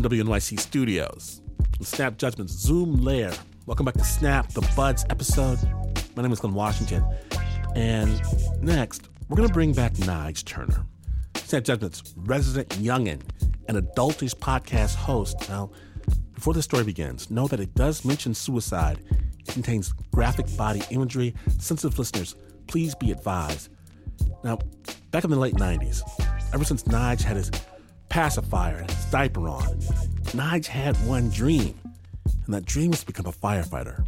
from 0.00 0.10
WNYC 0.10 0.58
Studios. 0.58 1.42
Snap 1.82 2.16
Judgment's 2.16 2.52
Zoom 2.52 3.02
Lair. 3.02 3.32
Welcome 3.66 3.84
back 3.84 3.94
to 3.94 4.04
Snap, 4.04 4.48
the 4.52 4.66
Buds 4.74 5.04
episode. 5.10 5.58
My 6.16 6.22
name 6.22 6.32
is 6.32 6.40
Glenn 6.40 6.54
Washington. 6.54 7.04
And 7.74 8.20
next, 8.62 9.08
we're 9.28 9.36
going 9.36 9.48
to 9.48 9.52
bring 9.52 9.72
back 9.72 9.92
Nyge 9.94 10.44
Turner, 10.44 10.86
Snap 11.34 11.64
Judgment's 11.64 12.14
resident 12.16 12.68
youngin' 12.70 13.20
and 13.68 13.76
adultish 13.76 14.34
podcast 14.34 14.94
host. 14.94 15.48
Now, 15.48 15.70
before 16.34 16.54
the 16.54 16.62
story 16.62 16.84
begins, 16.84 17.30
know 17.30 17.46
that 17.48 17.60
it 17.60 17.74
does 17.74 18.04
mention 18.04 18.32
suicide. 18.32 19.00
It 19.40 19.52
contains 19.52 19.92
graphic 20.12 20.46
body 20.56 20.82
imagery. 20.90 21.34
Sensitive 21.58 21.98
listeners, 21.98 22.36
please 22.68 22.94
be 22.94 23.10
advised. 23.10 23.68
Now, 24.44 24.60
back 25.10 25.24
in 25.24 25.30
the 25.30 25.36
late 25.36 25.56
90s, 25.56 26.00
ever 26.54 26.64
since 26.64 26.84
Nyge 26.84 27.22
had 27.22 27.36
his 27.36 27.50
pacifier 28.10 28.76
and 28.76 28.90
his 28.90 29.06
diaper 29.06 29.48
on, 29.48 29.78
Nyge 30.34 30.66
had 30.66 30.96
one 31.06 31.30
dream, 31.30 31.74
and 32.44 32.54
that 32.54 32.66
dream 32.66 32.90
was 32.90 33.00
to 33.00 33.06
become 33.06 33.26
a 33.26 33.32
firefighter. 33.32 34.04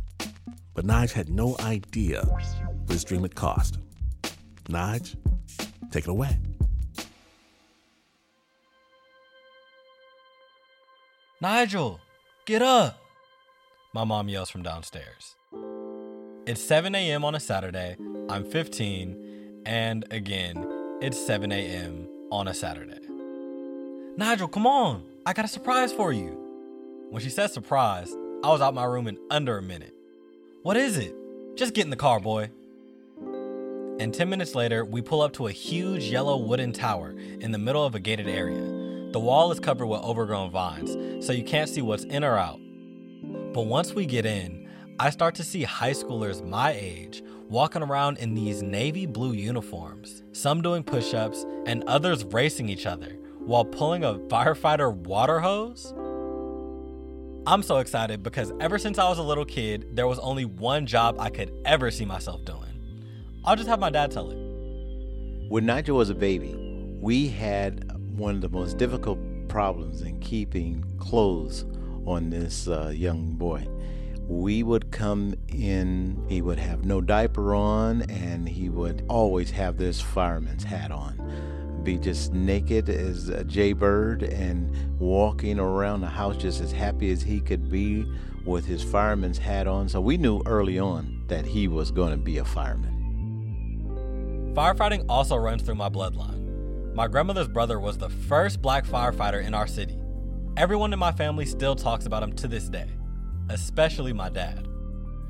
But 0.75 0.85
Nyge 0.85 1.13
had 1.13 1.31
no 1.31 1.57
idea 1.61 2.23
what 2.23 2.91
his 2.91 3.05
dream 3.05 3.23
would 3.23 3.35
cost. 3.35 3.79
Nyge, 4.65 5.17
take 5.91 6.05
it 6.05 6.11
away. 6.11 6.39
Nigel, 11.41 11.99
get 12.47 12.63
up! 12.63 13.01
My 13.93 14.05
mom 14.05 14.29
yells 14.29 14.49
from 14.49 14.63
downstairs. 14.63 15.35
It's 16.47 16.63
7 16.63 16.95
a.m. 16.95 17.25
on 17.25 17.35
a 17.35 17.41
Saturday. 17.41 17.97
I'm 18.29 18.45
15, 18.45 19.63
and 19.67 20.05
again, 20.13 20.65
it's 21.01 21.19
7 21.27 21.51
a.m. 21.51 22.09
on 22.31 22.47
a 22.47 22.55
Saturday. 22.55 23.12
Nigel, 24.15 24.47
come 24.47 24.67
on! 24.67 25.05
I 25.25 25.33
got 25.33 25.47
a 25.47 25.49
surprise 25.49 25.91
for 25.91 26.13
you. 26.13 26.39
When 27.09 27.23
she 27.23 27.31
said 27.31 27.51
surprise, 27.51 28.15
I 28.45 28.49
was 28.49 28.61
out 28.61 28.75
my 28.75 28.85
room 28.85 29.09
in 29.09 29.19
under 29.31 29.57
a 29.57 29.63
minute. 29.63 29.95
What 30.63 30.77
is 30.77 30.99
it? 30.99 31.15
Just 31.57 31.73
get 31.73 31.85
in 31.85 31.91
the 31.91 31.97
car, 31.97 32.21
boy. 32.21 32.51
And 33.99 34.13
10 34.13 34.29
minutes 34.29 34.55
later, 34.55 34.85
we 34.85 35.01
pull 35.01 35.23
up 35.23 35.33
to 35.35 35.47
a 35.47 35.51
huge 35.51 36.05
yellow 36.05 36.37
wooden 36.37 36.73
tower 36.73 37.13
in 37.41 37.53
the 37.53 37.59
middle 37.59 37.87
of 37.87 37.95
a 37.95 38.01
gated 38.01 38.29
area. 38.29 38.61
The 39.13 39.19
wall 39.19 39.51
is 39.51 39.61
covered 39.61 39.87
with 39.87 40.03
overgrown 40.03 40.51
vines, 40.51 41.25
so 41.25 41.33
you 41.33 41.43
can't 41.43 41.71
see 41.71 41.81
what's 41.81 42.05
in 42.05 42.23
or 42.23 42.37
out. 42.37 42.61
But 43.55 43.63
once 43.63 43.95
we 43.95 44.05
get 44.05 44.27
in, 44.27 44.69
I 44.99 45.09
start 45.09 45.37
to 45.37 45.43
see 45.43 45.63
high 45.63 45.93
schoolers 45.93 46.47
my 46.47 46.73
age 46.73 47.23
walking 47.49 47.83
around 47.83 48.19
in 48.19 48.35
these 48.35 48.63
navy 48.63 49.07
blue 49.07 49.33
uniforms, 49.33 50.23
some 50.33 50.61
doing 50.61 50.83
push 50.83 51.15
ups 51.15 51.47
and 51.65 51.83
others 51.85 52.25
racing 52.25 52.69
each 52.69 52.85
other 52.85 53.17
while 53.47 53.65
pulling 53.65 54.05
a 54.05 54.15
firefighter 54.15 54.95
water 54.95 55.41
hose. 55.41 55.93
I'm 57.45 57.63
so 57.63 57.79
excited 57.79 58.23
because 58.23 58.53
ever 58.61 58.79
since 58.79 58.99
I 58.99 59.09
was 59.09 59.19
a 59.19 59.23
little 59.23 59.45
kid, 59.45 59.97
there 59.97 60.07
was 60.07 60.19
only 60.21 60.45
one 60.45 60.87
job 60.87 61.17
I 61.19 61.29
could 61.29 61.53
ever 61.65 61.91
see 61.91 62.05
myself 62.05 62.45
doing. 62.45 62.71
I'll 63.45 63.57
just 63.57 63.69
have 63.69 63.81
my 63.81 63.91
dad 63.91 64.13
tell 64.13 64.31
it. 64.31 64.37
When 65.49 65.67
Nigel 65.67 65.97
was 65.97 66.09
a 66.09 66.15
baby, 66.15 66.55
we 67.01 67.27
had 67.29 67.91
one 68.17 68.37
of 68.37 68.41
the 68.43 68.49
most 68.49 68.79
difficult 68.79 69.19
problems 69.49 70.03
in 70.03 70.21
keeping 70.21 70.85
clothes 70.99 71.65
on 72.07 72.31
this 72.31 72.69
uh, 72.69 72.93
young 72.95 73.33
boy. 73.33 73.67
We 74.29 74.63
would 74.63 74.93
come 74.93 75.35
in, 75.49 76.25
he 76.29 76.43
would 76.43 76.61
have 76.61 76.85
no 76.85 77.01
diaper 77.01 77.57
on, 77.57 78.03
and 78.03 78.49
he 78.49 78.69
would 78.69 79.05
always 79.09 79.51
have 79.51 79.77
this 79.77 80.01
fireman's 80.01 80.63
hat 80.63 80.93
on. 80.93 81.19
Be 81.85 81.99
just 81.99 82.33
naked 82.33 82.89
as 82.89 83.29
a 83.29 83.45
jaybird 83.45 84.23
and 84.23 84.99
walking 85.01 85.59
around 85.59 86.01
the 86.01 86.07
house 86.07 86.37
just 86.37 86.61
as 86.61 86.71
happy 86.71 87.11
as 87.11 87.23
he 87.23 87.41
could 87.41 87.69
be 87.69 88.07
with 88.45 88.67
his 88.67 88.83
fireman's 88.83 89.39
hat 89.39 89.67
on. 89.67 89.89
So 89.89 90.01
we 90.01 90.17
knew 90.17 90.43
early 90.47 90.79
on 90.79 91.25
that 91.29 91.45
he 91.45 91.69
was 91.69 91.91
going 91.91 92.13
to 92.13 92.17
be 92.17 92.39
a 92.39 92.45
fireman. 92.45 92.91
Firefighting 94.55 95.07
also 95.09 95.37
runs 95.37 95.63
through 95.63 95.77
my 95.77 95.89
bloodline. 95.89 96.95
My 96.95 97.09
grandmother's 97.09 97.49
brother 97.49 97.81
was 97.81 97.97
the 97.97 98.11
first 98.11 98.61
black 98.61 98.85
firefighter 98.85 99.43
in 99.43 99.55
our 99.55 99.67
city. 99.67 99.99
Everyone 100.57 100.93
in 100.93 100.99
my 100.99 101.11
family 101.11 101.47
still 101.47 101.75
talks 101.75 102.05
about 102.05 102.23
him 102.23 102.35
to 102.35 102.47
this 102.47 102.69
day, 102.69 102.91
especially 103.49 104.13
my 104.13 104.29
dad. 104.29 104.69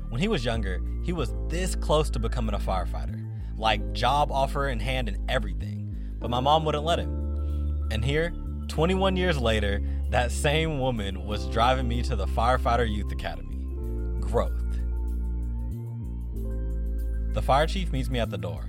When 0.09 0.19
he 0.19 0.27
was 0.27 0.43
younger, 0.43 0.81
he 1.03 1.13
was 1.13 1.33
this 1.47 1.75
close 1.75 2.09
to 2.11 2.19
becoming 2.19 2.53
a 2.53 2.59
firefighter, 2.59 3.25
like 3.57 3.93
job 3.93 4.31
offer 4.31 4.67
in 4.67 4.79
hand 4.79 5.07
and 5.07 5.17
everything, 5.31 5.82
but 6.23 6.31
my 6.31 6.39
mom 6.39 6.63
wouldn't 6.63 6.85
let 6.85 6.99
him. 6.99 7.89
And 7.91 8.03
here, 8.03 8.33
21 8.69 9.17
years 9.17 9.37
later, 9.37 9.81
that 10.09 10.31
same 10.31 10.79
woman 10.79 11.25
was 11.25 11.47
driving 11.49 11.85
me 11.85 12.01
to 12.03 12.15
the 12.15 12.25
Firefighter 12.25 12.89
Youth 12.89 13.11
Academy. 13.11 13.57
Growth. 14.21 14.53
The 17.33 17.41
fire 17.41 17.67
chief 17.67 17.91
meets 17.91 18.09
me 18.09 18.19
at 18.19 18.29
the 18.29 18.37
door. 18.37 18.61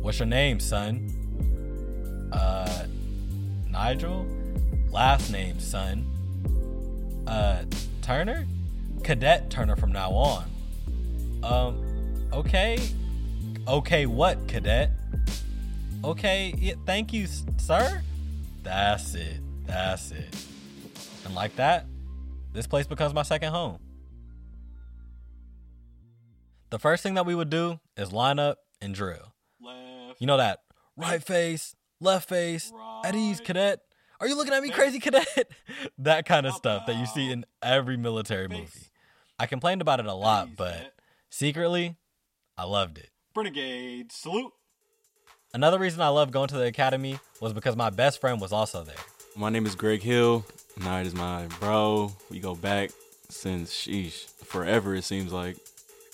What's 0.00 0.18
your 0.18 0.26
name, 0.26 0.60
son? 0.60 1.10
Uh, 2.32 2.86
Nigel? 3.68 4.26
Last 4.90 5.30
name, 5.30 5.60
son. 5.60 6.06
Uh, 7.26 7.64
Turner? 8.00 8.46
Cadet 9.02 9.50
Turner 9.50 9.76
from 9.76 9.92
now 9.92 10.10
on. 10.12 10.44
Um, 11.42 12.28
okay. 12.32 12.78
Okay, 13.68 14.06
what, 14.06 14.48
cadet? 14.48 14.90
Okay, 16.04 16.52
yeah, 16.58 16.74
thank 16.84 17.14
you, 17.14 17.26
sir. 17.56 18.02
That's 18.62 19.14
it. 19.14 19.40
That's 19.66 20.10
it. 20.10 20.36
And 21.24 21.34
like 21.34 21.56
that, 21.56 21.86
this 22.52 22.66
place 22.66 22.86
becomes 22.86 23.14
my 23.14 23.22
second 23.22 23.52
home. 23.52 23.78
The 26.68 26.78
first 26.78 27.02
thing 27.02 27.14
that 27.14 27.24
we 27.24 27.34
would 27.34 27.48
do 27.48 27.80
is 27.96 28.12
line 28.12 28.38
up 28.38 28.58
and 28.82 28.94
drill. 28.94 29.32
Left, 29.62 30.20
You 30.20 30.26
know 30.26 30.36
that 30.36 30.58
right 30.94 31.24
face, 31.24 31.74
left 32.02 32.28
face, 32.28 32.70
at 33.02 33.14
ease, 33.14 33.40
cadet. 33.40 33.80
Are 34.20 34.28
you 34.28 34.36
looking 34.36 34.52
at 34.52 34.62
me 34.62 34.68
crazy, 34.68 34.98
cadet? 34.98 35.50
that 35.98 36.26
kind 36.26 36.44
of 36.44 36.52
stuff 36.52 36.84
that 36.84 36.96
you 36.96 37.06
see 37.06 37.30
in 37.30 37.46
every 37.62 37.96
military 37.96 38.46
Face. 38.46 38.58
movie. 38.58 38.86
I 39.38 39.46
complained 39.46 39.80
about 39.80 40.00
it 40.00 40.06
a 40.06 40.14
lot, 40.14 40.54
but 40.54 40.92
secretly, 41.30 41.96
I 42.58 42.64
loved 42.64 42.98
it. 42.98 43.08
Renegade, 43.34 44.12
salute. 44.12 44.52
Another 45.54 45.78
reason 45.78 46.00
I 46.00 46.08
loved 46.08 46.32
going 46.32 46.48
to 46.48 46.56
the 46.56 46.66
academy 46.66 47.20
was 47.38 47.52
because 47.52 47.76
my 47.76 47.88
best 47.88 48.20
friend 48.20 48.40
was 48.40 48.52
also 48.52 48.82
there. 48.82 48.96
My 49.36 49.50
name 49.50 49.66
is 49.66 49.76
Greg 49.76 50.02
Hill. 50.02 50.44
Nyge 50.80 51.06
is 51.06 51.14
my 51.14 51.46
bro. 51.60 52.10
We 52.28 52.40
go 52.40 52.56
back 52.56 52.90
since 53.28 53.72
sheesh 53.72 54.26
forever. 54.44 54.96
It 54.96 55.04
seems 55.04 55.32
like. 55.32 55.56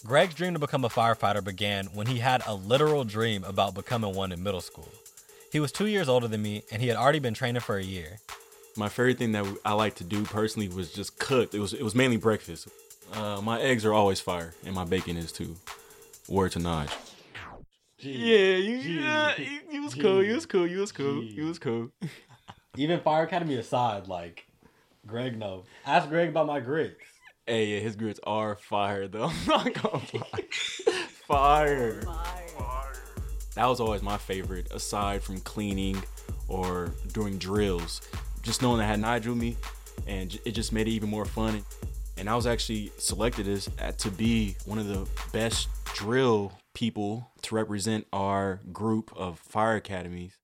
Greg's 0.04 0.34
dream 0.34 0.52
to 0.52 0.58
become 0.58 0.84
a 0.84 0.90
firefighter 0.90 1.42
began 1.42 1.86
when 1.86 2.06
he 2.06 2.18
had 2.18 2.42
a 2.46 2.54
literal 2.54 3.02
dream 3.02 3.42
about 3.44 3.74
becoming 3.74 4.14
one 4.14 4.30
in 4.30 4.42
middle 4.42 4.60
school. 4.60 4.92
He 5.50 5.58
was 5.58 5.72
two 5.72 5.86
years 5.86 6.06
older 6.06 6.28
than 6.28 6.42
me, 6.42 6.62
and 6.70 6.82
he 6.82 6.88
had 6.88 6.98
already 6.98 7.18
been 7.18 7.32
training 7.32 7.62
for 7.62 7.78
a 7.78 7.82
year. 7.82 8.18
My 8.76 8.90
favorite 8.90 9.16
thing 9.16 9.32
that 9.32 9.46
I 9.64 9.72
like 9.72 9.94
to 9.96 10.04
do 10.04 10.22
personally 10.24 10.68
was 10.68 10.92
just 10.92 11.18
cook. 11.18 11.54
It 11.54 11.60
was 11.60 11.72
it 11.72 11.82
was 11.82 11.94
mainly 11.94 12.18
breakfast. 12.18 12.68
Uh, 13.14 13.40
my 13.42 13.58
eggs 13.58 13.86
are 13.86 13.94
always 13.94 14.20
fire, 14.20 14.52
and 14.66 14.74
my 14.74 14.84
bacon 14.84 15.16
is 15.16 15.32
too. 15.32 15.56
Word 16.28 16.52
to 16.52 16.58
Nyge. 16.58 16.90
Yeah, 18.02 18.56
you, 18.56 18.76
yeah, 18.76 19.34
you, 19.36 19.60
you 19.70 19.82
was 19.82 19.94
cool. 19.94 20.22
You 20.22 20.34
was 20.34 20.46
cool. 20.46 20.66
You 20.66 20.78
was 20.78 20.92
cool. 20.92 21.22
You 21.22 21.46
was 21.46 21.58
cool. 21.58 21.90
Even 22.76 23.00
Fire 23.00 23.24
Academy 23.24 23.56
aside, 23.56 24.06
like, 24.08 24.46
Greg 25.06 25.38
knows. 25.38 25.64
Ask 25.84 26.08
Greg 26.08 26.28
about 26.28 26.46
my 26.46 26.60
grits. 26.60 27.00
Hey, 27.46 27.66
yeah, 27.66 27.80
his 27.80 27.96
grits 27.96 28.20
are 28.24 28.56
fire 28.56 29.08
though. 29.08 29.24
I'm 29.30 29.46
not 29.46 29.74
gonna 29.74 30.02
lie. 30.14 30.44
Fire. 31.26 32.02
That 33.54 33.66
was 33.66 33.80
always 33.80 34.02
my 34.02 34.16
favorite, 34.16 34.70
aside 34.72 35.22
from 35.22 35.40
cleaning 35.40 36.02
or 36.48 36.94
doing 37.12 37.38
drills. 37.38 38.00
Just 38.42 38.62
knowing 38.62 38.80
I 38.80 38.84
had 38.84 39.00
Nigel 39.00 39.34
me, 39.34 39.56
and 40.06 40.38
it 40.44 40.52
just 40.52 40.72
made 40.72 40.86
it 40.86 40.92
even 40.92 41.10
more 41.10 41.24
fun. 41.24 41.64
And 42.16 42.28
I 42.28 42.36
was 42.36 42.46
actually 42.46 42.92
selected 42.98 43.48
as 43.48 43.68
uh, 43.80 43.92
to 43.92 44.10
be 44.10 44.54
one 44.64 44.78
of 44.78 44.86
the 44.86 45.08
best 45.32 45.68
drill 45.94 46.52
people 46.74 47.30
to 47.42 47.54
represent 47.54 48.06
our 48.12 48.60
group 48.72 49.12
of 49.16 49.38
fire 49.38 49.76
academies. 49.76 50.36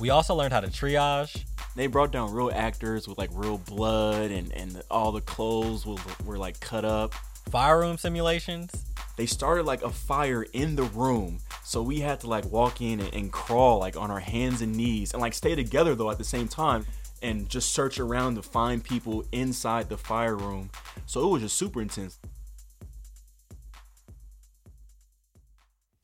We 0.00 0.10
also 0.10 0.34
learned 0.34 0.52
how 0.52 0.60
to 0.60 0.68
triage. 0.68 1.44
They 1.76 1.86
brought 1.86 2.12
down 2.12 2.32
real 2.32 2.50
actors 2.52 3.06
with 3.08 3.18
like 3.18 3.30
real 3.32 3.58
blood, 3.58 4.30
and 4.30 4.52
and 4.52 4.82
all 4.90 5.12
the 5.12 5.20
clothes 5.20 5.86
were, 5.86 5.96
were 6.24 6.38
like 6.38 6.58
cut 6.60 6.84
up. 6.84 7.14
Fire 7.50 7.80
room 7.80 7.96
simulations. 7.96 8.70
they 9.16 9.26
started 9.26 9.64
like 9.64 9.82
a 9.82 9.90
fire 9.90 10.44
in 10.52 10.76
the 10.76 10.82
room 10.82 11.38
so 11.64 11.82
we 11.82 12.00
had 12.00 12.20
to 12.20 12.26
like 12.26 12.44
walk 12.46 12.80
in 12.80 13.00
and, 13.00 13.12
and 13.14 13.32
crawl 13.32 13.78
like 13.78 13.96
on 13.96 14.10
our 14.10 14.20
hands 14.20 14.62
and 14.62 14.74
knees 14.74 15.12
and 15.12 15.20
like 15.20 15.34
stay 15.34 15.54
together 15.54 15.94
though 15.94 16.10
at 16.10 16.18
the 16.18 16.24
same 16.24 16.46
time 16.46 16.86
and 17.22 17.48
just 17.48 17.72
search 17.72 17.98
around 17.98 18.34
to 18.36 18.42
find 18.42 18.84
people 18.84 19.24
inside 19.32 19.88
the 19.88 19.96
fire 19.96 20.36
room 20.36 20.70
so 21.06 21.26
it 21.26 21.30
was 21.32 21.42
just 21.42 21.56
super 21.56 21.80
intense 21.82 22.18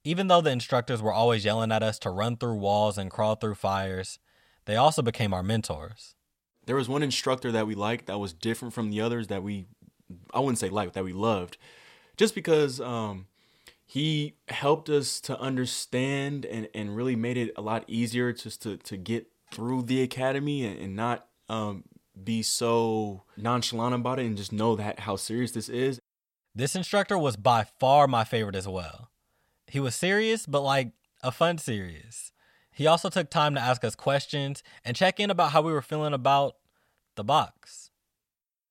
Even 0.04 0.28
though 0.28 0.42
the 0.42 0.50
instructors 0.50 1.00
were 1.00 1.12
always 1.12 1.44
yelling 1.44 1.72
at 1.72 1.82
us 1.82 1.98
to 2.00 2.10
run 2.10 2.36
through 2.36 2.56
walls 2.56 2.98
and 2.98 3.10
crawl 3.10 3.36
through 3.36 3.54
fires, 3.54 4.18
they 4.66 4.76
also 4.76 5.00
became 5.00 5.32
our 5.32 5.42
mentors. 5.42 6.14
There 6.66 6.76
was 6.76 6.88
one 6.88 7.02
instructor 7.02 7.50
that 7.52 7.66
we 7.66 7.74
liked 7.74 8.06
that 8.06 8.18
was 8.18 8.34
different 8.34 8.74
from 8.74 8.90
the 8.90 9.00
others 9.00 9.28
that 9.28 9.42
we, 9.42 9.66
I 10.32 10.40
wouldn't 10.40 10.58
say 10.58 10.68
liked, 10.68 10.92
that 10.94 11.04
we 11.04 11.14
loved, 11.14 11.56
just 12.18 12.34
because 12.34 12.80
um, 12.80 13.26
he 13.86 14.34
helped 14.48 14.90
us 14.90 15.20
to 15.22 15.38
understand 15.38 16.44
and, 16.44 16.68
and 16.74 16.94
really 16.94 17.16
made 17.16 17.38
it 17.38 17.52
a 17.56 17.62
lot 17.62 17.84
easier 17.86 18.32
just 18.32 18.62
to, 18.62 18.76
to 18.78 18.96
get 18.96 19.26
through 19.50 19.82
the 19.82 20.02
academy 20.02 20.66
and, 20.66 20.78
and 20.78 20.96
not 20.96 21.26
um, 21.48 21.84
be 22.22 22.42
so 22.42 23.22
nonchalant 23.36 23.94
about 23.94 24.18
it 24.18 24.26
and 24.26 24.36
just 24.36 24.52
know 24.52 24.76
that 24.76 25.00
how 25.00 25.16
serious 25.16 25.52
this 25.52 25.68
is. 25.68 26.00
This 26.54 26.76
instructor 26.76 27.18
was 27.18 27.36
by 27.36 27.64
far 27.80 28.06
my 28.06 28.24
favorite 28.24 28.56
as 28.56 28.68
well. 28.68 29.10
He 29.66 29.80
was 29.80 29.94
serious, 29.94 30.46
but 30.46 30.62
like 30.62 30.92
a 31.22 31.32
fun 31.32 31.58
serious. 31.58 32.32
He 32.70 32.86
also 32.86 33.08
took 33.08 33.30
time 33.30 33.54
to 33.54 33.60
ask 33.60 33.84
us 33.84 33.94
questions 33.94 34.62
and 34.84 34.96
check 34.96 35.20
in 35.20 35.30
about 35.30 35.52
how 35.52 35.62
we 35.62 35.72
were 35.72 35.82
feeling 35.82 36.12
about 36.12 36.56
the 37.14 37.24
box. 37.24 37.90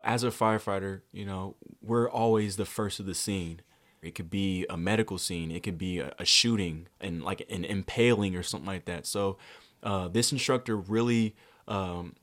As 0.03 0.23
a 0.23 0.27
firefighter, 0.27 1.01
you 1.13 1.25
know, 1.25 1.55
we're 1.81 2.09
always 2.09 2.57
the 2.57 2.65
first 2.65 2.99
of 2.99 3.05
the 3.05 3.15
scene. 3.15 3.61
It 4.01 4.15
could 4.15 4.29
be 4.29 4.65
a 4.69 4.75
medical 4.75 5.17
scene, 5.17 5.49
it 5.49 5.63
could 5.63 5.77
be 5.77 5.99
a, 5.99 6.13
a 6.19 6.25
shooting 6.25 6.87
and 6.99 7.23
like 7.23 7.45
an 7.49 7.63
impaling 7.63 8.35
or 8.35 8.43
something 8.43 8.67
like 8.67 8.83
that. 8.85 9.05
So, 9.05 9.37
uh, 9.81 10.09
this 10.09 10.33
instructor 10.33 10.75
really 10.75 11.35
um, 11.69 12.15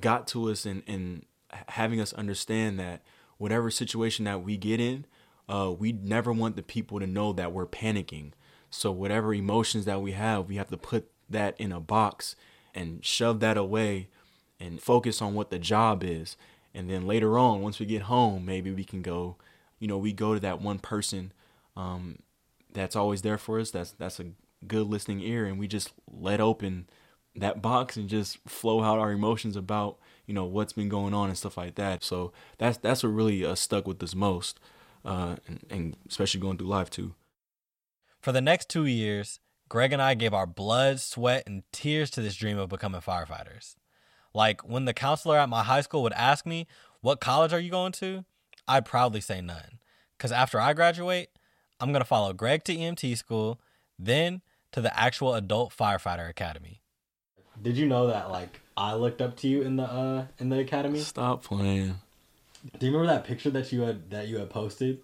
got 0.00 0.26
to 0.28 0.50
us 0.50 0.64
and 0.64 0.82
and 0.86 1.26
having 1.68 2.00
us 2.00 2.14
understand 2.14 2.78
that 2.78 3.02
whatever 3.36 3.70
situation 3.70 4.24
that 4.24 4.42
we 4.42 4.56
get 4.56 4.80
in, 4.80 5.04
uh, 5.48 5.72
we 5.76 5.92
never 5.92 6.32
want 6.32 6.56
the 6.56 6.62
people 6.62 7.00
to 7.00 7.06
know 7.06 7.32
that 7.32 7.52
we're 7.52 7.66
panicking. 7.66 8.32
So 8.70 8.92
whatever 8.92 9.32
emotions 9.32 9.84
that 9.86 10.02
we 10.02 10.12
have, 10.12 10.48
we 10.48 10.56
have 10.56 10.68
to 10.68 10.76
put 10.76 11.10
that 11.30 11.58
in 11.58 11.72
a 11.72 11.80
box 11.80 12.36
and 12.74 13.04
shove 13.04 13.40
that 13.40 13.56
away 13.56 14.08
and 14.60 14.80
focus 14.80 15.22
on 15.22 15.34
what 15.34 15.50
the 15.50 15.58
job 15.58 16.02
is. 16.04 16.36
And 16.74 16.90
then 16.90 17.06
later 17.06 17.38
on, 17.38 17.62
once 17.62 17.80
we 17.80 17.86
get 17.86 18.02
home, 18.02 18.44
maybe 18.44 18.70
we 18.70 18.84
can 18.84 19.02
go, 19.02 19.36
you 19.78 19.88
know, 19.88 19.98
we 19.98 20.12
go 20.12 20.34
to 20.34 20.40
that 20.40 20.60
one 20.60 20.78
person 20.78 21.32
um, 21.76 22.18
that's 22.72 22.96
always 22.96 23.22
there 23.22 23.38
for 23.38 23.58
us. 23.58 23.70
That's 23.70 23.92
that's 23.92 24.20
a 24.20 24.26
good 24.66 24.86
listening 24.88 25.20
ear, 25.20 25.46
and 25.46 25.58
we 25.58 25.68
just 25.68 25.92
let 26.10 26.40
open 26.40 26.88
that 27.36 27.62
box 27.62 27.96
and 27.96 28.08
just 28.08 28.38
flow 28.48 28.82
out 28.82 28.98
our 28.98 29.12
emotions 29.12 29.56
about 29.56 29.98
you 30.26 30.34
know 30.34 30.44
what's 30.44 30.72
been 30.72 30.88
going 30.88 31.14
on 31.14 31.28
and 31.28 31.38
stuff 31.38 31.56
like 31.56 31.76
that. 31.76 32.02
So 32.04 32.32
that's 32.58 32.78
that's 32.78 33.02
what 33.02 33.10
really 33.10 33.44
uh, 33.44 33.54
stuck 33.54 33.86
with 33.86 34.02
us 34.02 34.14
most, 34.14 34.60
uh, 35.04 35.36
and, 35.46 35.64
and 35.70 35.96
especially 36.08 36.40
going 36.40 36.58
through 36.58 36.68
life 36.68 36.90
too. 36.90 37.14
For 38.20 38.32
the 38.32 38.40
next 38.40 38.68
two 38.68 38.86
years, 38.86 39.40
Greg 39.68 39.92
and 39.92 40.02
I 40.02 40.14
gave 40.14 40.34
our 40.34 40.46
blood, 40.46 41.00
sweat, 41.00 41.44
and 41.46 41.62
tears 41.72 42.10
to 42.10 42.22
this 42.22 42.34
dream 42.34 42.58
of 42.58 42.68
becoming 42.68 43.00
firefighters. 43.00 43.76
Like 44.34 44.66
when 44.68 44.84
the 44.86 44.94
counselor 44.94 45.38
at 45.38 45.48
my 45.48 45.62
high 45.62 45.82
school 45.82 46.02
would 46.02 46.12
ask 46.14 46.46
me, 46.46 46.66
What 47.00 47.20
college 47.20 47.52
are 47.52 47.60
you 47.60 47.70
going 47.70 47.92
to? 47.92 48.24
I'd 48.66 48.84
proudly 48.84 49.20
say 49.20 49.40
none. 49.40 49.78
Because 50.16 50.32
after 50.32 50.60
I 50.60 50.72
graduate, 50.72 51.28
I'm 51.80 51.92
going 51.92 52.00
to 52.00 52.08
follow 52.08 52.32
Greg 52.32 52.64
to 52.64 52.74
EMT 52.74 53.16
school, 53.16 53.60
then 53.98 54.42
to 54.72 54.80
the 54.80 54.98
actual 54.98 55.34
adult 55.34 55.72
firefighter 55.76 56.28
academy. 56.28 56.82
Did 57.60 57.76
you 57.76 57.86
know 57.86 58.08
that 58.08 58.30
like 58.30 58.60
I 58.76 58.94
looked 58.94 59.20
up 59.20 59.36
to 59.38 59.48
you 59.48 59.62
in 59.62 59.76
the 59.76 59.84
uh 59.84 60.26
in 60.38 60.48
the 60.48 60.60
academy? 60.60 61.00
Stop 61.00 61.44
playing. 61.44 61.98
Do 62.78 62.86
you 62.86 62.92
remember 62.92 63.12
that 63.12 63.24
picture 63.24 63.50
that 63.50 63.72
you 63.72 63.82
had 63.82 64.10
that 64.10 64.28
you 64.28 64.38
had 64.38 64.50
posted 64.50 65.00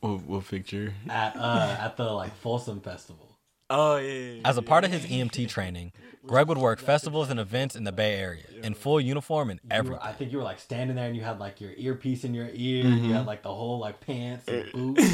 What, 0.00 0.22
what 0.22 0.48
picture? 0.48 0.94
at 1.08 1.36
uh 1.36 1.76
at 1.80 1.96
the 1.96 2.04
like 2.04 2.34
Folsom 2.36 2.80
Festival? 2.80 3.28
Oh 3.70 3.96
yeah. 3.96 4.12
yeah, 4.12 4.32
yeah. 4.34 4.40
As 4.48 4.58
a 4.58 4.62
part 4.62 4.84
of 4.84 4.92
his 4.92 5.06
EMT 5.06 5.48
training, 5.48 5.92
Greg 6.26 6.48
would 6.48 6.58
work 6.58 6.80
festivals 6.80 7.30
and 7.30 7.40
events 7.40 7.74
in 7.74 7.84
the 7.84 7.92
Bay 7.92 8.14
Area 8.14 8.44
in 8.62 8.74
full 8.74 9.00
uniform 9.00 9.48
and 9.50 9.58
everything. 9.70 10.00
I 10.02 10.12
think 10.12 10.32
you 10.32 10.38
were 10.38 10.44
like 10.44 10.58
standing 10.58 10.96
there 10.96 11.06
and 11.06 11.16
you 11.16 11.22
had 11.22 11.40
like 11.40 11.60
your 11.62 11.72
earpiece 11.76 12.24
in 12.24 12.34
your 12.34 12.48
ear. 12.52 12.84
You 12.84 13.14
had 13.14 13.26
like 13.26 13.42
the 13.42 13.52
whole 13.52 13.78
like 13.78 14.00
pants 14.00 14.46
and 14.48 14.70
boots, 14.72 15.10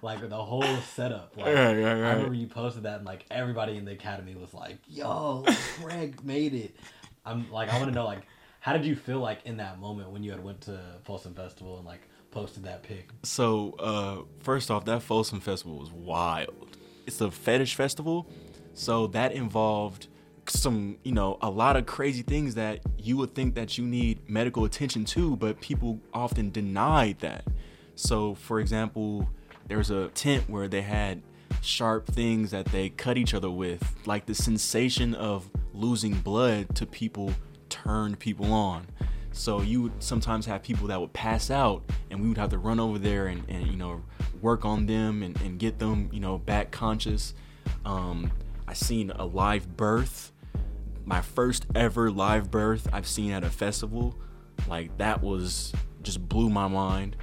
like 0.00 0.26
the 0.28 0.36
whole 0.36 0.62
setup. 0.94 1.36
Like, 1.36 1.46
Right, 1.46 1.74
right, 1.74 1.84
I 1.84 2.12
remember 2.12 2.34
you 2.34 2.46
posted 2.46 2.84
that 2.84 2.98
and 2.98 3.04
like 3.04 3.26
everybody 3.30 3.76
in 3.76 3.84
the 3.84 3.92
academy 3.92 4.36
was 4.36 4.54
like, 4.54 4.78
"Yo, 4.88 5.44
Greg 5.80 6.24
made 6.24 6.54
it." 6.54 6.76
I'm 7.26 7.50
like, 7.50 7.68
I 7.68 7.78
want 7.78 7.88
to 7.90 7.94
know 7.94 8.06
like, 8.06 8.22
how 8.68 8.74
did 8.74 8.84
you 8.84 8.94
feel 8.94 9.18
like 9.18 9.40
in 9.46 9.56
that 9.56 9.80
moment 9.80 10.10
when 10.10 10.22
you 10.22 10.30
had 10.30 10.44
went 10.44 10.60
to 10.60 10.78
Folsom 11.02 11.32
Festival 11.32 11.78
and 11.78 11.86
like 11.86 12.02
posted 12.30 12.64
that 12.64 12.82
pic? 12.82 13.08
So, 13.22 13.72
uh, 13.78 14.24
first 14.40 14.70
off, 14.70 14.84
that 14.84 15.02
Folsom 15.02 15.40
Festival 15.40 15.78
was 15.78 15.90
wild. 15.90 16.76
It's 17.06 17.22
a 17.22 17.30
fetish 17.30 17.76
festival, 17.76 18.28
so 18.74 19.06
that 19.06 19.32
involved 19.32 20.08
some, 20.48 20.98
you 21.02 21.12
know, 21.12 21.38
a 21.40 21.48
lot 21.48 21.76
of 21.76 21.86
crazy 21.86 22.20
things 22.20 22.56
that 22.56 22.80
you 22.98 23.16
would 23.16 23.34
think 23.34 23.54
that 23.54 23.78
you 23.78 23.86
need 23.86 24.28
medical 24.28 24.66
attention 24.66 25.06
to, 25.06 25.34
but 25.36 25.58
people 25.62 25.98
often 26.12 26.50
denied 26.50 27.20
that. 27.20 27.46
So, 27.94 28.34
for 28.34 28.60
example, 28.60 29.30
there 29.66 29.78
was 29.78 29.90
a 29.90 30.08
tent 30.08 30.44
where 30.46 30.68
they 30.68 30.82
had 30.82 31.22
sharp 31.62 32.06
things 32.06 32.50
that 32.50 32.66
they 32.66 32.90
cut 32.90 33.16
each 33.16 33.32
other 33.32 33.48
with, 33.48 33.82
like 34.04 34.26
the 34.26 34.34
sensation 34.34 35.14
of 35.14 35.48
losing 35.72 36.12
blood 36.16 36.74
to 36.76 36.84
people 36.84 37.32
turned 37.84 38.18
people 38.18 38.52
on. 38.52 38.86
So 39.32 39.60
you 39.60 39.82
would 39.82 40.02
sometimes 40.02 40.46
have 40.46 40.62
people 40.62 40.88
that 40.88 41.00
would 41.00 41.12
pass 41.12 41.50
out, 41.50 41.82
and 42.10 42.20
we 42.20 42.28
would 42.28 42.38
have 42.38 42.50
to 42.50 42.58
run 42.58 42.80
over 42.80 42.98
there 42.98 43.26
and, 43.26 43.44
and 43.48 43.66
you 43.66 43.76
know 43.76 44.02
work 44.40 44.64
on 44.64 44.86
them 44.86 45.22
and, 45.22 45.40
and 45.42 45.58
get 45.58 45.78
them 45.78 46.08
you 46.12 46.20
know 46.20 46.38
back 46.38 46.70
conscious. 46.70 47.34
Um, 47.84 48.32
I 48.66 48.72
seen 48.74 49.10
a 49.10 49.24
live 49.24 49.76
birth, 49.76 50.32
my 51.04 51.20
first 51.20 51.66
ever 51.74 52.10
live 52.10 52.50
birth 52.50 52.88
I've 52.92 53.06
seen 53.06 53.32
at 53.32 53.44
a 53.44 53.50
festival. 53.50 54.14
Like 54.68 54.96
that 54.98 55.22
was 55.22 55.72
just 56.02 56.28
blew 56.28 56.50
my 56.50 56.68
mind. 56.68 57.16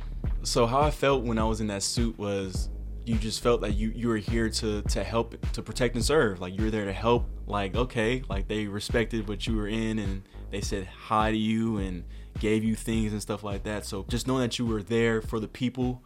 So 0.44 0.66
how 0.66 0.81
I 0.81 0.92
felt 0.92 1.24
when 1.24 1.38
I 1.38 1.44
was 1.44 1.62
in 1.62 1.68
that 1.68 1.84
suit 1.84 2.18
was 2.18 2.69
you 3.06 3.18
just 3.18 3.42
felt 3.42 3.62
that 3.62 3.75
you 3.75 3.92
you 3.96 4.07
were 4.07 4.18
here 4.18 4.50
to 4.50 4.81
to 4.81 5.04
help 5.04 5.36
to 5.54 5.62
protect 5.62 5.96
and 5.96 6.04
serve. 6.04 6.42
Like 6.42 6.57
you're 6.57 6.72
there 6.72 6.86
to 6.86 6.94
help 6.94 7.28
like 7.48 7.75
okay 7.75 8.24
like 8.30 8.48
they 8.48 8.66
respected 8.68 9.28
what 9.28 9.46
you 9.46 9.56
were 9.56 9.68
in 9.68 10.00
and 10.00 10.24
they 10.52 10.62
said 10.62 10.86
hi 10.86 11.31
to 11.31 11.38
you 11.38 11.78
and 11.78 12.04
gave 12.40 12.63
you 12.63 12.75
things 12.75 13.13
and 13.13 13.22
stuff 13.22 13.44
like 13.44 13.63
that. 13.63 13.86
So 13.86 14.06
just 14.10 14.28
knowing 14.28 14.42
that 14.42 14.60
you 14.60 14.66
were 14.66 14.84
there 14.84 15.22
for 15.22 15.40
the 15.40 15.48
people 15.48 16.04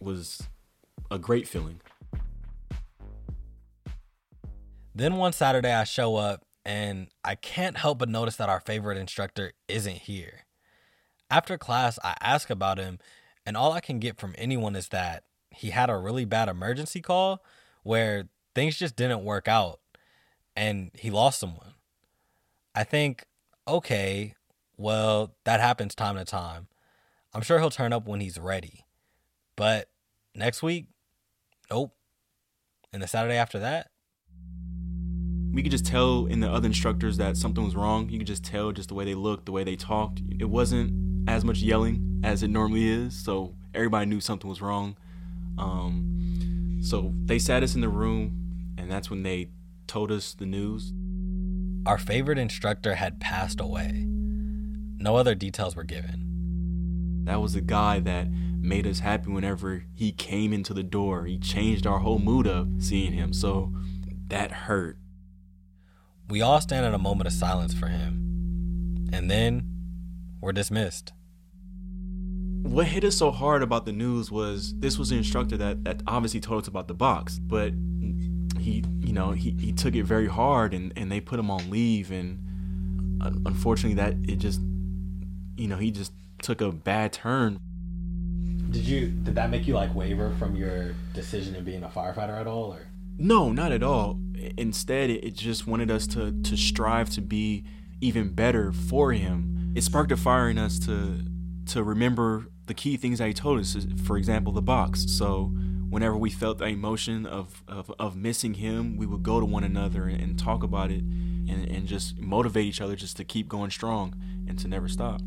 was 0.00 0.42
a 1.10 1.18
great 1.18 1.46
feeling. 1.46 1.80
Then 4.94 5.16
one 5.16 5.32
Saturday, 5.32 5.72
I 5.72 5.84
show 5.84 6.16
up 6.16 6.44
and 6.64 7.08
I 7.22 7.34
can't 7.34 7.76
help 7.76 7.98
but 7.98 8.08
notice 8.08 8.36
that 8.36 8.48
our 8.48 8.60
favorite 8.60 8.98
instructor 8.98 9.52
isn't 9.68 9.96
here. 9.96 10.44
After 11.30 11.56
class, 11.56 11.98
I 12.02 12.16
ask 12.20 12.50
about 12.50 12.78
him, 12.78 12.98
and 13.46 13.56
all 13.56 13.72
I 13.72 13.80
can 13.80 13.98
get 13.98 14.18
from 14.18 14.34
anyone 14.38 14.74
is 14.74 14.88
that 14.88 15.24
he 15.58 15.70
had 15.70 15.90
a 15.90 15.96
really 15.96 16.24
bad 16.24 16.48
emergency 16.48 17.00
call 17.00 17.42
where 17.82 18.28
things 18.54 18.76
just 18.76 18.94
didn't 18.94 19.24
work 19.24 19.48
out 19.48 19.80
and 20.54 20.92
he 20.94 21.10
lost 21.10 21.40
someone. 21.40 21.74
I 22.76 22.84
think, 22.84 23.26
okay, 23.66 24.34
well, 24.76 25.34
that 25.44 25.58
happens 25.58 25.96
time 25.96 26.14
to 26.14 26.24
time. 26.24 26.68
I'm 27.34 27.42
sure 27.42 27.58
he'll 27.58 27.70
turn 27.70 27.92
up 27.92 28.06
when 28.06 28.20
he's 28.20 28.38
ready. 28.38 28.84
But 29.56 29.90
next 30.32 30.62
week, 30.62 30.86
nope. 31.68 31.92
And 32.92 33.02
the 33.02 33.08
Saturday 33.08 33.34
after 33.34 33.58
that, 33.58 33.88
we 35.52 35.62
could 35.64 35.72
just 35.72 35.86
tell 35.86 36.26
in 36.26 36.38
the 36.38 36.48
other 36.48 36.66
instructors 36.66 37.16
that 37.16 37.36
something 37.36 37.64
was 37.64 37.74
wrong. 37.74 38.08
You 38.10 38.18
could 38.18 38.28
just 38.28 38.44
tell 38.44 38.70
just 38.70 38.90
the 38.90 38.94
way 38.94 39.04
they 39.04 39.16
looked, 39.16 39.46
the 39.46 39.52
way 39.52 39.64
they 39.64 39.74
talked. 39.74 40.22
It 40.38 40.48
wasn't 40.48 41.28
as 41.28 41.44
much 41.44 41.58
yelling 41.58 42.20
as 42.22 42.44
it 42.44 42.48
normally 42.48 42.86
is, 42.86 43.24
so 43.24 43.56
everybody 43.74 44.06
knew 44.06 44.20
something 44.20 44.48
was 44.48 44.62
wrong. 44.62 44.96
Um, 45.58 46.78
so 46.82 47.12
they 47.24 47.38
sat 47.38 47.62
us 47.62 47.74
in 47.74 47.80
the 47.80 47.88
room, 47.88 48.74
and 48.78 48.90
that's 48.90 49.10
when 49.10 49.22
they 49.22 49.50
told 49.86 50.12
us 50.12 50.34
the 50.34 50.46
news. 50.46 50.92
Our 51.86 51.98
favorite 51.98 52.38
instructor 52.38 52.94
had 52.94 53.20
passed 53.20 53.60
away. 53.60 54.04
No 55.00 55.16
other 55.16 55.34
details 55.34 55.76
were 55.76 55.84
given. 55.84 57.22
That 57.24 57.40
was 57.40 57.54
the 57.54 57.60
guy 57.60 58.00
that 58.00 58.28
made 58.30 58.86
us 58.86 59.00
happy 59.00 59.30
whenever 59.30 59.84
he 59.94 60.12
came 60.12 60.52
into 60.52 60.74
the 60.74 60.82
door. 60.82 61.26
He 61.26 61.38
changed 61.38 61.86
our 61.86 61.98
whole 61.98 62.18
mood 62.18 62.46
up 62.46 62.66
seeing 62.78 63.12
him. 63.12 63.32
So 63.32 63.72
that 64.28 64.50
hurt. 64.52 64.98
We 66.28 66.42
all 66.42 66.60
stand 66.60 66.84
in 66.84 66.94
a 66.94 66.98
moment 66.98 67.26
of 67.26 67.32
silence 67.32 67.72
for 67.72 67.88
him. 67.88 69.08
And 69.12 69.30
then 69.30 69.68
we're 70.40 70.52
dismissed. 70.52 71.12
What 72.62 72.86
hit 72.86 73.04
us 73.04 73.16
so 73.16 73.30
hard 73.30 73.62
about 73.62 73.86
the 73.86 73.92
news 73.92 74.30
was 74.30 74.74
this 74.78 74.98
was 74.98 75.10
the 75.10 75.16
instructor 75.16 75.56
that, 75.56 75.84
that 75.84 76.02
obviously 76.06 76.40
told 76.40 76.62
us 76.62 76.68
about 76.68 76.88
the 76.88 76.94
box, 76.94 77.38
but 77.38 77.72
he, 78.58 78.84
you 79.00 79.12
know, 79.12 79.32
he, 79.32 79.56
he 79.58 79.72
took 79.72 79.94
it 79.94 80.04
very 80.04 80.26
hard 80.26 80.74
and, 80.74 80.92
and 80.96 81.10
they 81.10 81.20
put 81.20 81.38
him 81.38 81.50
on 81.50 81.70
leave. 81.70 82.10
And 82.10 83.22
uh, 83.22 83.30
unfortunately, 83.46 83.94
that 83.94 84.14
it 84.30 84.36
just, 84.36 84.60
you 85.56 85.68
know, 85.68 85.76
he 85.76 85.90
just 85.90 86.12
took 86.42 86.60
a 86.60 86.70
bad 86.72 87.12
turn. 87.12 87.58
Did 88.70 88.84
you 88.84 89.08
did 89.08 89.34
that 89.36 89.48
make 89.48 89.66
you 89.66 89.74
like 89.74 89.94
waver 89.94 90.34
from 90.38 90.54
your 90.54 90.94
decision 91.14 91.56
of 91.56 91.64
being 91.64 91.84
a 91.84 91.88
firefighter 91.88 92.38
at 92.38 92.46
all 92.46 92.74
or 92.74 92.86
No, 93.16 93.50
not 93.50 93.72
at 93.72 93.82
all. 93.82 94.20
Instead, 94.58 95.08
it 95.08 95.24
it 95.24 95.34
just 95.34 95.66
wanted 95.66 95.90
us 95.90 96.06
to 96.08 96.32
to 96.42 96.56
strive 96.56 97.08
to 97.10 97.22
be 97.22 97.64
even 98.00 98.28
better 98.28 98.72
for 98.72 99.12
him 99.12 99.58
it 99.78 99.82
sparked 99.82 100.10
a 100.10 100.16
fire 100.16 100.48
in 100.50 100.58
us 100.58 100.78
to 100.80 101.20
to 101.68 101.82
remember 101.82 102.46
the 102.66 102.74
key 102.74 102.96
things 102.96 103.18
that 103.18 103.26
he 103.26 103.34
told 103.34 103.60
us. 103.60 103.76
For 104.04 104.16
example, 104.16 104.52
the 104.52 104.62
box. 104.62 105.06
So 105.08 105.52
whenever 105.90 106.16
we 106.16 106.30
felt 106.30 106.58
the 106.58 106.66
emotion 106.66 107.26
of, 107.26 107.62
of, 107.66 107.92
of 107.98 108.16
missing 108.16 108.54
him, 108.54 108.96
we 108.96 109.06
would 109.06 109.22
go 109.22 109.40
to 109.40 109.46
one 109.46 109.64
another 109.64 110.04
and, 110.04 110.20
and 110.20 110.38
talk 110.38 110.62
about 110.62 110.90
it 110.90 111.02
and, 111.02 111.68
and 111.68 111.86
just 111.86 112.18
motivate 112.18 112.66
each 112.66 112.80
other 112.80 112.96
just 112.96 113.16
to 113.16 113.24
keep 113.24 113.48
going 113.48 113.70
strong 113.70 114.14
and 114.46 114.58
to 114.58 114.68
never 114.68 114.88
stop. 114.88 115.20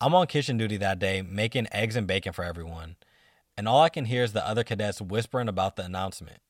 I'm 0.00 0.14
on 0.14 0.26
kitchen 0.26 0.56
duty 0.56 0.76
that 0.78 0.98
day 0.98 1.22
making 1.22 1.68
eggs 1.70 1.94
and 1.94 2.08
bacon 2.08 2.32
for 2.32 2.44
everyone, 2.44 2.96
and 3.56 3.68
all 3.68 3.82
I 3.82 3.88
can 3.88 4.06
hear 4.06 4.24
is 4.24 4.32
the 4.32 4.46
other 4.46 4.64
cadets 4.64 5.00
whispering 5.00 5.48
about 5.48 5.76
the 5.76 5.84
announcement. 5.84 6.40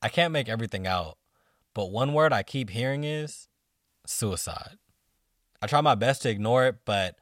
I 0.00 0.08
can't 0.08 0.32
make 0.32 0.48
everything 0.48 0.86
out, 0.86 1.18
but 1.74 1.90
one 1.90 2.14
word 2.14 2.32
I 2.32 2.42
keep 2.42 2.70
hearing 2.70 3.04
is 3.04 3.48
suicide. 4.06 4.78
I 5.62 5.66
try 5.66 5.80
my 5.80 5.94
best 5.94 6.22
to 6.22 6.30
ignore 6.30 6.66
it, 6.66 6.76
but 6.84 7.16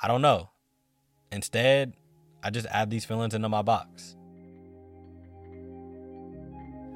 I 0.00 0.08
don't 0.08 0.22
know. 0.22 0.50
Instead, 1.30 1.94
I 2.42 2.50
just 2.50 2.66
add 2.68 2.90
these 2.90 3.04
feelings 3.04 3.34
into 3.34 3.48
my 3.48 3.62
box. 3.62 4.16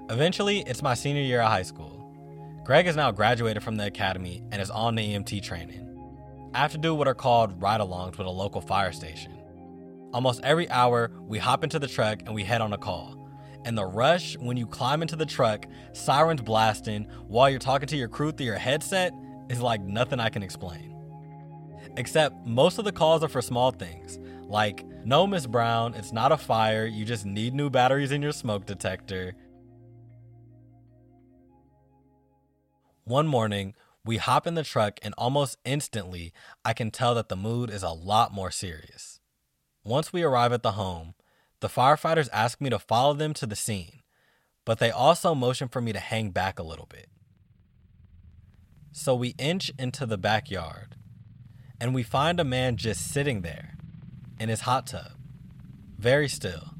Eventually, 0.08 0.60
it's 0.60 0.82
my 0.82 0.94
senior 0.94 1.22
year 1.22 1.40
of 1.40 1.48
high 1.48 1.62
school. 1.62 2.02
Greg 2.64 2.86
has 2.86 2.96
now 2.96 3.10
graduated 3.10 3.62
from 3.62 3.76
the 3.76 3.86
academy 3.86 4.42
and 4.50 4.60
is 4.60 4.70
on 4.70 4.94
the 4.94 5.14
EMT 5.14 5.42
training. 5.42 5.82
I 6.54 6.58
have 6.58 6.72
to 6.72 6.78
do 6.78 6.94
what 6.94 7.08
are 7.08 7.14
called 7.14 7.60
ride 7.60 7.80
alongs 7.80 8.18
with 8.18 8.26
a 8.26 8.30
local 8.30 8.60
fire 8.60 8.92
station. 8.92 9.32
Almost 10.12 10.40
every 10.42 10.68
hour, 10.70 11.10
we 11.20 11.38
hop 11.38 11.62
into 11.62 11.78
the 11.78 11.86
truck 11.86 12.20
and 12.24 12.34
we 12.34 12.44
head 12.44 12.60
on 12.60 12.72
a 12.72 12.78
call. 12.78 13.28
And 13.64 13.76
the 13.76 13.84
rush 13.84 14.36
when 14.38 14.56
you 14.56 14.66
climb 14.66 15.02
into 15.02 15.16
the 15.16 15.26
truck, 15.26 15.66
sirens 15.92 16.40
blasting, 16.40 17.04
while 17.26 17.50
you're 17.50 17.58
talking 17.58 17.88
to 17.88 17.96
your 17.96 18.08
crew 18.08 18.32
through 18.32 18.46
your 18.46 18.58
headset, 18.58 19.12
is 19.48 19.60
like 19.60 19.80
nothing 19.80 20.20
I 20.20 20.28
can 20.28 20.42
explain. 20.42 20.94
Except 21.96 22.46
most 22.46 22.78
of 22.78 22.84
the 22.84 22.92
calls 22.92 23.22
are 23.22 23.28
for 23.28 23.42
small 23.42 23.70
things, 23.70 24.18
like, 24.48 24.84
no, 25.04 25.26
Miss 25.26 25.46
Brown, 25.46 25.94
it's 25.94 26.12
not 26.12 26.32
a 26.32 26.36
fire, 26.36 26.86
you 26.86 27.04
just 27.04 27.24
need 27.26 27.54
new 27.54 27.70
batteries 27.70 28.12
in 28.12 28.22
your 28.22 28.32
smoke 28.32 28.66
detector. 28.66 29.34
One 33.04 33.26
morning, 33.26 33.74
we 34.04 34.18
hop 34.18 34.46
in 34.46 34.54
the 34.54 34.62
truck, 34.62 34.98
and 35.02 35.14
almost 35.18 35.58
instantly, 35.64 36.32
I 36.64 36.74
can 36.74 36.90
tell 36.90 37.14
that 37.14 37.28
the 37.28 37.36
mood 37.36 37.70
is 37.70 37.82
a 37.82 37.90
lot 37.90 38.32
more 38.32 38.50
serious. 38.50 39.20
Once 39.84 40.12
we 40.12 40.22
arrive 40.22 40.52
at 40.52 40.62
the 40.62 40.72
home, 40.72 41.14
the 41.60 41.68
firefighters 41.68 42.28
ask 42.32 42.60
me 42.60 42.70
to 42.70 42.78
follow 42.78 43.14
them 43.14 43.32
to 43.34 43.46
the 43.46 43.56
scene, 43.56 44.02
but 44.64 44.78
they 44.78 44.90
also 44.90 45.34
motion 45.34 45.68
for 45.68 45.80
me 45.80 45.92
to 45.92 45.98
hang 45.98 46.30
back 46.30 46.58
a 46.58 46.64
little 46.64 46.86
bit. 46.86 47.08
So 48.98 49.14
we 49.14 49.34
inch 49.36 49.70
into 49.78 50.06
the 50.06 50.16
backyard, 50.16 50.96
and 51.78 51.94
we 51.94 52.02
find 52.02 52.40
a 52.40 52.44
man 52.44 52.78
just 52.78 53.12
sitting 53.12 53.42
there 53.42 53.76
in 54.40 54.48
his 54.48 54.62
hot 54.62 54.86
tub, 54.86 55.12
very 55.98 56.28
still. 56.28 56.70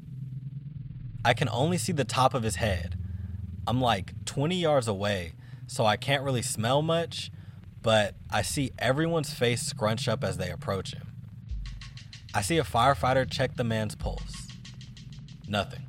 I 1.23 1.35
can 1.35 1.47
only 1.47 1.77
see 1.77 1.91
the 1.91 2.03
top 2.03 2.33
of 2.33 2.41
his 2.41 2.55
head. 2.55 2.97
I'm 3.67 3.79
like 3.79 4.25
20 4.25 4.55
yards 4.55 4.87
away, 4.87 5.33
so 5.67 5.85
I 5.85 5.95
can't 5.95 6.23
really 6.23 6.41
smell 6.41 6.81
much, 6.81 7.31
but 7.83 8.15
I 8.31 8.41
see 8.41 8.71
everyone's 8.79 9.31
face 9.31 9.61
scrunch 9.61 10.07
up 10.07 10.23
as 10.23 10.37
they 10.37 10.49
approach 10.49 10.95
him. 10.95 11.13
I 12.33 12.41
see 12.41 12.57
a 12.57 12.63
firefighter 12.63 13.29
check 13.29 13.57
the 13.57 13.63
man's 13.63 13.93
pulse. 13.93 14.47
Nothing. 15.47 15.85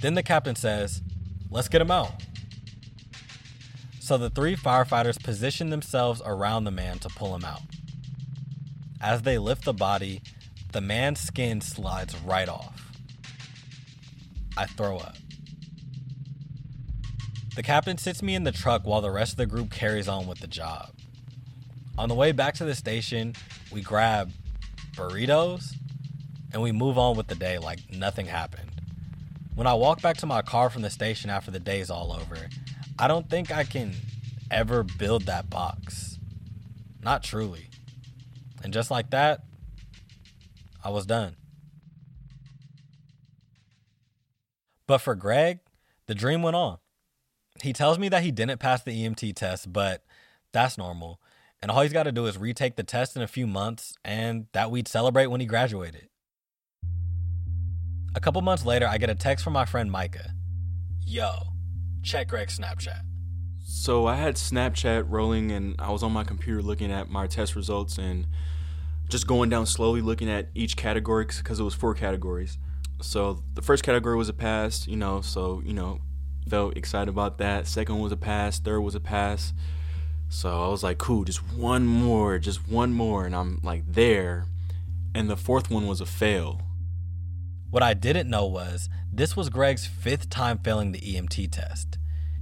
Then 0.00 0.14
the 0.14 0.24
captain 0.24 0.56
says, 0.56 1.02
Let's 1.50 1.68
get 1.68 1.80
him 1.80 1.92
out. 1.92 2.10
So 4.02 4.18
the 4.18 4.30
three 4.30 4.56
firefighters 4.56 5.22
position 5.22 5.70
themselves 5.70 6.20
around 6.26 6.64
the 6.64 6.72
man 6.72 6.98
to 6.98 7.08
pull 7.08 7.36
him 7.36 7.44
out. 7.44 7.62
As 9.00 9.22
they 9.22 9.38
lift 9.38 9.64
the 9.64 9.72
body, 9.72 10.22
the 10.72 10.80
man's 10.80 11.20
skin 11.20 11.60
slides 11.60 12.16
right 12.16 12.48
off. 12.48 12.90
I 14.56 14.66
throw 14.66 14.98
up. 14.98 15.14
The 17.54 17.62
captain 17.62 17.96
sits 17.96 18.24
me 18.24 18.34
in 18.34 18.42
the 18.42 18.50
truck 18.50 18.84
while 18.84 19.02
the 19.02 19.10
rest 19.12 19.34
of 19.34 19.36
the 19.36 19.46
group 19.46 19.70
carries 19.70 20.08
on 20.08 20.26
with 20.26 20.40
the 20.40 20.48
job. 20.48 20.90
On 21.96 22.08
the 22.08 22.16
way 22.16 22.32
back 22.32 22.54
to 22.54 22.64
the 22.64 22.74
station, 22.74 23.34
we 23.70 23.82
grab 23.82 24.32
burritos 24.96 25.76
and 26.52 26.60
we 26.60 26.72
move 26.72 26.98
on 26.98 27.16
with 27.16 27.28
the 27.28 27.36
day 27.36 27.56
like 27.56 27.78
nothing 27.92 28.26
happened. 28.26 28.68
When 29.54 29.68
I 29.68 29.74
walk 29.74 30.02
back 30.02 30.16
to 30.16 30.26
my 30.26 30.42
car 30.42 30.70
from 30.70 30.82
the 30.82 30.90
station 30.90 31.30
after 31.30 31.52
the 31.52 31.60
day's 31.60 31.88
all 31.88 32.12
over, 32.12 32.48
I 32.98 33.08
don't 33.08 33.28
think 33.28 33.50
I 33.50 33.64
can 33.64 33.94
ever 34.50 34.82
build 34.82 35.22
that 35.22 35.48
box. 35.50 36.18
Not 37.02 37.22
truly. 37.22 37.70
And 38.62 38.72
just 38.72 38.90
like 38.90 39.10
that, 39.10 39.42
I 40.84 40.90
was 40.90 41.06
done. 41.06 41.36
But 44.86 44.98
for 44.98 45.14
Greg, 45.14 45.60
the 46.06 46.14
dream 46.14 46.42
went 46.42 46.56
on. 46.56 46.78
He 47.62 47.72
tells 47.72 47.98
me 47.98 48.08
that 48.08 48.22
he 48.22 48.30
didn't 48.30 48.58
pass 48.58 48.82
the 48.82 48.90
EMT 48.90 49.34
test, 49.36 49.72
but 49.72 50.04
that's 50.52 50.76
normal. 50.76 51.20
And 51.60 51.70
all 51.70 51.82
he's 51.82 51.92
got 51.92 52.02
to 52.04 52.12
do 52.12 52.26
is 52.26 52.36
retake 52.36 52.76
the 52.76 52.82
test 52.82 53.16
in 53.16 53.22
a 53.22 53.28
few 53.28 53.46
months, 53.46 53.94
and 54.04 54.46
that 54.52 54.70
we'd 54.70 54.88
celebrate 54.88 55.28
when 55.28 55.40
he 55.40 55.46
graduated. 55.46 56.08
A 58.14 58.20
couple 58.20 58.42
months 58.42 58.66
later, 58.66 58.86
I 58.86 58.98
get 58.98 59.10
a 59.10 59.14
text 59.14 59.44
from 59.44 59.52
my 59.52 59.64
friend 59.64 59.90
Micah. 59.90 60.34
Yo, 61.06 61.51
check 62.02 62.28
Greg's 62.28 62.58
Snapchat. 62.58 63.00
So 63.64 64.06
I 64.06 64.16
had 64.16 64.36
Snapchat 64.36 65.06
rolling 65.08 65.50
and 65.50 65.74
I 65.78 65.90
was 65.90 66.02
on 66.02 66.12
my 66.12 66.24
computer 66.24 66.62
looking 66.62 66.92
at 66.92 67.08
my 67.08 67.26
test 67.26 67.56
results 67.56 67.98
and 67.98 68.26
just 69.08 69.26
going 69.26 69.50
down 69.50 69.66
slowly 69.66 70.00
looking 70.00 70.30
at 70.30 70.48
each 70.54 70.76
category 70.76 71.24
because 71.24 71.58
it 71.58 71.62
was 71.62 71.74
four 71.74 71.94
categories. 71.94 72.58
So 73.00 73.42
the 73.54 73.62
first 73.62 73.82
category 73.82 74.16
was 74.16 74.28
a 74.28 74.32
pass, 74.32 74.86
you 74.86 74.96
know, 74.96 75.20
so, 75.20 75.62
you 75.64 75.74
know, 75.74 76.00
felt 76.48 76.76
excited 76.76 77.08
about 77.08 77.38
that. 77.38 77.66
Second 77.66 77.98
was 77.98 78.12
a 78.12 78.16
pass, 78.16 78.58
third 78.58 78.80
was 78.80 78.94
a 78.94 79.00
pass. 79.00 79.52
So 80.28 80.64
I 80.64 80.68
was 80.68 80.82
like, 80.82 80.98
cool, 80.98 81.24
just 81.24 81.42
one 81.52 81.86
more, 81.86 82.38
just 82.38 82.68
one 82.68 82.92
more. 82.92 83.26
And 83.26 83.34
I'm 83.34 83.60
like 83.62 83.82
there. 83.86 84.46
And 85.14 85.28
the 85.28 85.36
fourth 85.36 85.70
one 85.70 85.86
was 85.86 86.00
a 86.00 86.06
fail. 86.06 86.62
What 87.72 87.82
I 87.82 87.94
didn't 87.94 88.28
know 88.28 88.44
was 88.44 88.90
this 89.10 89.34
was 89.34 89.48
Greg's 89.48 89.86
fifth 89.86 90.28
time 90.28 90.58
failing 90.58 90.92
the 90.92 91.00
EMT 91.00 91.52
test. 91.52 91.96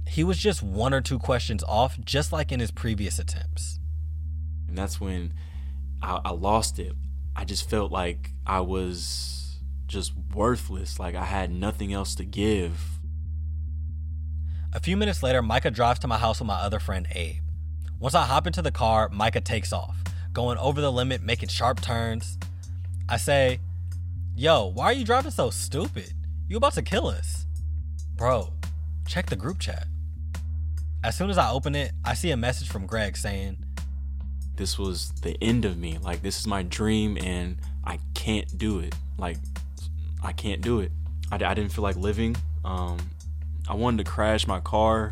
He 0.05 0.25
was 0.25 0.37
just 0.37 0.61
one 0.61 0.93
or 0.93 0.99
two 0.99 1.19
questions 1.19 1.63
off, 1.63 1.97
just 2.01 2.33
like 2.33 2.51
in 2.51 2.59
his 2.59 2.69
previous 2.69 3.17
attempts. 3.17 3.79
And 4.67 4.77
that's 4.77 4.99
when 4.99 5.33
I, 6.01 6.19
I 6.25 6.31
lost 6.31 6.79
it. 6.79 6.91
I 7.33 7.45
just 7.45 7.69
felt 7.69 7.93
like 7.93 8.31
I 8.45 8.59
was 8.59 9.61
just 9.87 10.11
worthless, 10.35 10.99
like 10.99 11.15
I 11.15 11.23
had 11.23 11.49
nothing 11.49 11.93
else 11.93 12.13
to 12.15 12.25
give. 12.25 12.99
A 14.73 14.81
few 14.81 14.97
minutes 14.97 15.23
later, 15.23 15.41
Micah 15.41 15.71
drives 15.71 15.99
to 15.99 16.07
my 16.09 16.17
house 16.17 16.41
with 16.41 16.47
my 16.47 16.59
other 16.59 16.79
friend 16.81 17.07
Abe. 17.15 17.37
Once 18.01 18.15
I 18.15 18.25
hop 18.25 18.47
into 18.47 18.61
the 18.61 18.69
car, 18.69 19.07
Micah 19.07 19.39
takes 19.39 19.71
off, 19.71 19.95
going 20.33 20.57
over 20.57 20.81
the 20.81 20.91
limit, 20.91 21.21
making 21.21 21.47
sharp 21.47 21.79
turns. 21.79 22.37
I 23.07 23.15
say, 23.15 23.61
Yo, 24.35 24.65
why 24.67 24.85
are 24.85 24.93
you 24.93 25.03
driving 25.03 25.29
so 25.29 25.49
stupid? 25.49 26.13
You 26.47 26.57
about 26.57 26.73
to 26.73 26.81
kill 26.81 27.07
us. 27.07 27.45
Bro, 28.15 28.53
check 29.05 29.27
the 29.27 29.35
group 29.35 29.59
chat. 29.59 29.85
As 31.03 31.17
soon 31.17 31.29
as 31.29 31.37
I 31.37 31.51
open 31.51 31.75
it, 31.75 31.91
I 32.05 32.13
see 32.13 32.31
a 32.31 32.37
message 32.37 32.69
from 32.69 32.87
Greg 32.87 33.17
saying, 33.17 33.57
This 34.55 34.79
was 34.79 35.11
the 35.21 35.35
end 35.43 35.65
of 35.65 35.77
me. 35.77 35.97
Like, 36.01 36.21
this 36.21 36.39
is 36.39 36.47
my 36.47 36.63
dream, 36.63 37.17
and 37.17 37.57
I 37.83 37.99
can't 38.13 38.57
do 38.57 38.79
it. 38.79 38.95
Like, 39.17 39.37
I 40.23 40.31
can't 40.31 40.61
do 40.61 40.79
it. 40.79 40.91
I, 41.31 41.35
I 41.35 41.53
didn't 41.53 41.73
feel 41.73 41.83
like 41.83 41.97
living. 41.97 42.35
Um, 42.63 42.97
I 43.67 43.75
wanted 43.75 44.05
to 44.05 44.11
crash 44.11 44.47
my 44.47 44.59
car. 44.61 45.11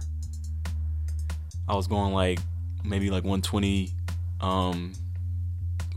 I 1.68 1.76
was 1.76 1.88
going 1.88 2.14
like 2.14 2.40
maybe 2.84 3.10
like 3.10 3.24
120. 3.24 3.92
Um, 4.42 4.94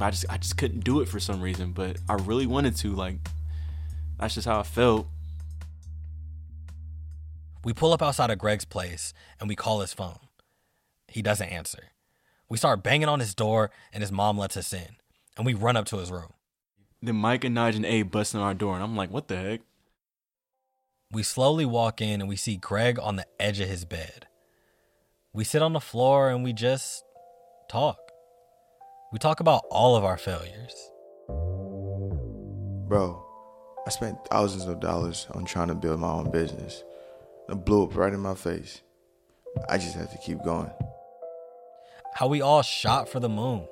I 0.03 0.11
just 0.11 0.27
I 0.29 0.37
just 0.37 0.57
couldn't 0.57 0.85
do 0.85 1.01
it 1.01 1.09
for 1.09 1.21
some 1.21 1.41
reason, 1.41 1.73
but 1.73 1.97
I 2.09 2.15
really 2.15 2.47
wanted 2.47 2.77
to. 2.79 2.93
Like, 2.95 3.17
that's 4.19 4.35
just 4.35 4.47
how 4.47 4.61
I 4.61 4.63
felt. 4.63 5.07
We 7.65 7.73
pull 7.73 7.93
up 7.93 8.03
outside 8.03 8.31
of 8.31 8.39
Greg's 8.39 8.65
place 8.65 9.15
and 9.39 9.49
we 9.49 9.55
call 9.55 9.81
his 9.81 9.93
phone. 9.93 10.19
He 11.09 11.23
doesn't 11.23 11.49
answer. 11.49 11.91
We 12.49 12.59
start 12.59 12.83
banging 12.83 13.09
on 13.09 13.21
his 13.21 13.35
door 13.35 13.71
and 13.93 14.03
his 14.03 14.13
mom 14.13 14.37
lets 14.37 14.57
us 14.57 14.73
in, 14.73 14.97
and 15.37 15.47
we 15.47 15.55
run 15.55 15.77
up 15.77 15.87
to 15.87 15.99
his 15.99 16.11
room. 16.11 16.33
Then 17.01 17.17
Mike 17.17 17.45
and 17.45 17.57
Nyge 17.57 17.77
and 17.77 17.87
Abe 17.87 18.11
busting 18.11 18.41
on 18.41 18.47
our 18.47 18.55
door, 18.55 18.75
and 18.75 18.83
I'm 18.83 18.97
like, 18.97 19.11
what 19.11 19.29
the 19.29 19.37
heck? 19.37 19.61
We 21.11 21.23
slowly 21.23 21.67
walk 21.67 22.01
in 22.01 22.21
and 22.21 22.29
we 22.29 22.37
see 22.37 22.57
Greg 22.57 22.99
on 22.99 23.17
the 23.17 23.27
edge 23.39 23.61
of 23.61 23.69
his 23.69 23.85
bed. 23.85 24.27
We 25.35 25.45
sit 25.45 25.61
on 25.61 25.73
the 25.73 25.81
floor 25.81 26.31
and 26.31 26.43
we 26.43 26.53
just 26.53 27.05
talk. 27.69 28.12
We 29.13 29.19
talk 29.19 29.41
about 29.41 29.65
all 29.71 29.95
of 29.95 30.05
our 30.05 30.17
failures. 30.17 30.91
Bro, 32.89 33.23
I 33.87 33.91
spent 33.91 34.17
thousands 34.31 34.65
of 34.65 34.81
dollars 34.81 35.27
on 35.33 35.45
trying 35.45 35.69
to 35.69 35.75
build 35.75 36.01
my 36.01 36.09
own 36.09 36.31
business. 36.31 36.83
It 37.51 37.63
blew 37.67 37.85
up 37.85 37.95
right 37.95 38.11
in 38.11 38.21
my 38.21 38.35
face. 38.35 38.81
I 39.69 39.77
just 39.77 39.97
have 39.97 40.11
to 40.13 40.19
keep 40.25 40.43
going. 40.43 40.71
How 42.15 42.27
we 42.27 42.41
all 42.41 42.63
shot 42.63 43.07
for 43.07 43.21
the 43.21 43.29
moon. 43.29 43.69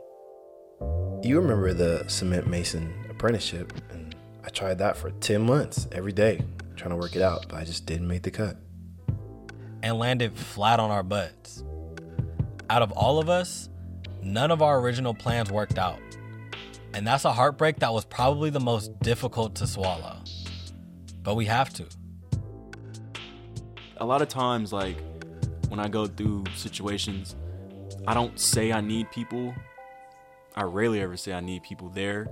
You 1.22 1.40
remember 1.40 1.72
the 1.72 2.04
cement 2.08 2.46
mason 2.46 2.92
apprenticeship, 3.08 3.72
and 3.90 4.14
I 4.44 4.50
tried 4.50 4.76
that 4.78 4.98
for 4.98 5.10
10 5.10 5.40
months 5.40 5.88
every 5.90 6.12
day, 6.12 6.42
trying 6.76 6.90
to 6.90 6.96
work 6.96 7.16
it 7.16 7.22
out, 7.22 7.46
but 7.48 7.56
I 7.56 7.64
just 7.64 7.86
didn't 7.86 8.08
make 8.08 8.24
the 8.24 8.30
cut. 8.30 8.58
And 9.82 9.98
landed 9.98 10.36
flat 10.36 10.80
on 10.80 10.90
our 10.90 11.02
butts. 11.02 11.64
Out 12.68 12.82
of 12.82 12.92
all 12.92 13.18
of 13.18 13.30
us, 13.30 13.70
none 14.22 14.50
of 14.50 14.62
our 14.62 14.80
original 14.80 15.14
plans 15.14 15.50
worked 15.50 15.78
out. 15.78 16.00
And 16.94 17.06
that's 17.06 17.24
a 17.24 17.32
heartbreak 17.32 17.78
that 17.80 17.92
was 17.92 18.04
probably 18.04 18.50
the 18.50 18.60
most 18.60 18.98
difficult 19.00 19.54
to 19.56 19.66
swallow. 19.66 20.16
But 21.22 21.36
we 21.36 21.44
have 21.46 21.72
to. 21.74 21.86
A 23.98 24.04
lot 24.04 24.22
of 24.22 24.28
times, 24.28 24.72
like 24.72 24.96
when 25.68 25.78
I 25.78 25.88
go 25.88 26.06
through 26.06 26.44
situations, 26.56 27.36
I 28.06 28.14
don't 28.14 28.38
say 28.38 28.72
I 28.72 28.80
need 28.80 29.10
people. 29.10 29.54
I 30.56 30.64
rarely 30.64 31.00
ever 31.00 31.16
say 31.16 31.32
I 31.32 31.40
need 31.40 31.62
people 31.62 31.90
there. 31.90 32.26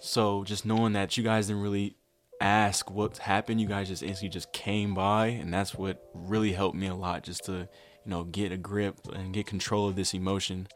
So 0.00 0.44
just 0.44 0.64
knowing 0.64 0.92
that 0.94 1.16
you 1.16 1.24
guys 1.24 1.48
didn't 1.48 1.62
really 1.62 1.96
ask 2.40 2.90
what 2.90 3.18
happened, 3.18 3.60
you 3.60 3.66
guys 3.66 3.88
just 3.88 4.02
instantly 4.02 4.28
just 4.28 4.52
came 4.52 4.94
by, 4.94 5.26
and 5.26 5.52
that's 5.52 5.74
what 5.74 6.02
really 6.14 6.52
helped 6.52 6.76
me 6.76 6.86
a 6.86 6.94
lot, 6.94 7.24
just 7.24 7.44
to 7.46 7.52
you 7.52 8.10
know 8.10 8.24
get 8.24 8.52
a 8.52 8.56
grip 8.56 8.98
and 9.12 9.34
get 9.34 9.46
control 9.46 9.88
of 9.88 9.96
this 9.96 10.14
emotion. 10.14 10.68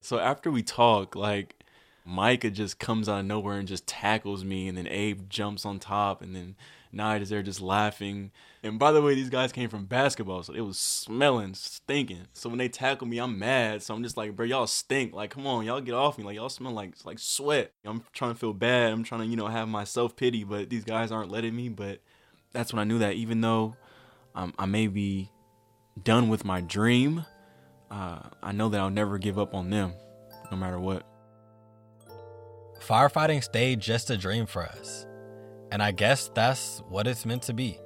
So 0.00 0.18
after 0.18 0.50
we 0.50 0.62
talk, 0.62 1.16
like 1.16 1.64
Micah 2.04 2.50
just 2.50 2.78
comes 2.78 3.08
out 3.08 3.20
of 3.20 3.26
nowhere 3.26 3.58
and 3.58 3.68
just 3.68 3.86
tackles 3.86 4.44
me, 4.44 4.68
and 4.68 4.78
then 4.78 4.86
Abe 4.86 5.28
jumps 5.28 5.64
on 5.64 5.78
top, 5.78 6.22
and 6.22 6.34
then 6.34 6.56
Night 6.92 7.20
is 7.20 7.28
there 7.28 7.42
just 7.42 7.60
laughing. 7.60 8.30
And 8.62 8.78
by 8.78 8.90
the 8.90 9.02
way, 9.02 9.14
these 9.14 9.28
guys 9.28 9.52
came 9.52 9.68
from 9.68 9.84
basketball, 9.84 10.42
so 10.42 10.54
it 10.54 10.60
was 10.60 10.78
smelling, 10.78 11.54
stinking. 11.54 12.28
So 12.32 12.48
when 12.48 12.58
they 12.58 12.68
tackle 12.68 13.06
me, 13.06 13.18
I'm 13.18 13.38
mad. 13.38 13.82
So 13.82 13.94
I'm 13.94 14.02
just 14.02 14.16
like, 14.16 14.34
bro, 14.34 14.46
y'all 14.46 14.66
stink. 14.66 15.14
Like, 15.14 15.30
come 15.30 15.46
on, 15.46 15.64
y'all 15.64 15.80
get 15.80 15.94
off 15.94 16.16
me. 16.16 16.24
Like, 16.24 16.36
y'all 16.36 16.48
smell 16.48 16.72
like 16.72 16.94
like 17.04 17.18
sweat. 17.18 17.72
I'm 17.84 18.02
trying 18.12 18.32
to 18.32 18.38
feel 18.38 18.54
bad. 18.54 18.92
I'm 18.92 19.04
trying 19.04 19.20
to, 19.22 19.26
you 19.26 19.36
know, 19.36 19.46
have 19.46 19.68
my 19.68 19.84
self 19.84 20.16
pity, 20.16 20.42
but 20.44 20.70
these 20.70 20.84
guys 20.84 21.12
aren't 21.12 21.30
letting 21.30 21.54
me. 21.54 21.68
But 21.68 22.00
that's 22.52 22.72
when 22.72 22.80
I 22.80 22.84
knew 22.84 22.98
that 22.98 23.14
even 23.14 23.40
though 23.40 23.76
um, 24.34 24.54
I 24.58 24.66
may 24.66 24.86
be 24.86 25.30
done 26.02 26.28
with 26.28 26.44
my 26.44 26.60
dream, 26.60 27.24
uh, 27.90 28.20
I 28.42 28.52
know 28.52 28.68
that 28.68 28.80
I'll 28.80 28.90
never 28.90 29.18
give 29.18 29.38
up 29.38 29.54
on 29.54 29.70
them, 29.70 29.94
no 30.50 30.56
matter 30.56 30.78
what. 30.78 31.04
Firefighting 32.80 33.42
stayed 33.42 33.80
just 33.80 34.10
a 34.10 34.16
dream 34.16 34.46
for 34.46 34.62
us. 34.62 35.06
And 35.72 35.82
I 35.82 35.90
guess 35.90 36.30
that's 36.34 36.82
what 36.88 37.06
it's 37.06 37.26
meant 37.26 37.42
to 37.42 37.52
be. 37.52 37.80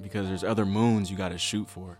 Because 0.00 0.28
there's 0.28 0.44
other 0.44 0.64
moons 0.64 1.10
you 1.10 1.16
gotta 1.16 1.38
shoot 1.38 1.68
for. 1.68 1.98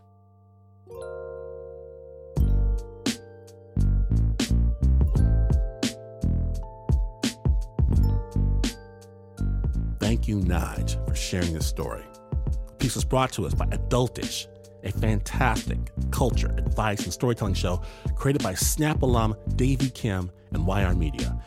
Thank 10.00 10.26
you, 10.26 10.40
Nyge, 10.40 11.06
for 11.06 11.14
sharing 11.14 11.52
this 11.52 11.66
story. 11.66 12.04
The 12.40 12.74
piece 12.78 12.94
was 12.94 13.04
brought 13.04 13.32
to 13.34 13.46
us 13.46 13.54
by 13.54 13.66
Adultish, 13.66 14.48
a 14.84 14.92
fantastic 14.92 15.78
culture, 16.10 16.54
advice, 16.56 17.04
and 17.04 17.12
storytelling 17.12 17.54
show 17.54 17.82
created 18.16 18.42
by 18.42 18.54
Snap 18.54 19.02
alum 19.02 19.34
Davey 19.56 19.90
Kim 19.90 20.30
and 20.52 20.66
YR 20.66 20.94
Media. 20.94 21.40